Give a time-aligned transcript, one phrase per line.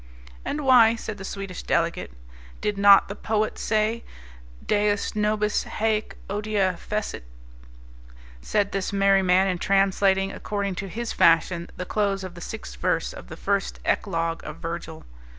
[0.43, 2.11] "And why," said the Swedish delegate?
[2.59, 4.03] "Did not the poet say
[4.65, 7.23] 'Deus nobis haec otia fecit,'"
[8.51, 13.13] said this merryman in translating according to his fashion the close of the sixth verse
[13.13, 15.05] of the first eclogue of Virgil.